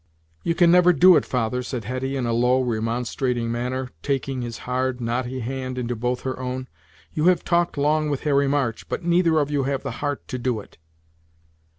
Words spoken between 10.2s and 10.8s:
to do it!"